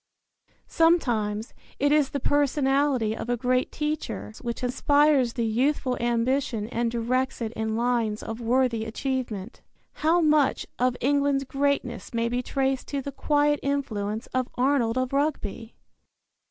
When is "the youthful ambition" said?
5.33-6.67